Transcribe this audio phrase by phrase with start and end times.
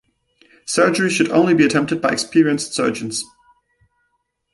[0.65, 3.23] Surgery should only be attempted by experienced surgeons.